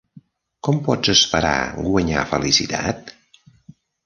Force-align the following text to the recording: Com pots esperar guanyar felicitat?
Com 0.67 0.79
pots 0.87 1.11
esperar 1.13 1.53
guanyar 1.83 2.25
felicitat? 2.33 3.15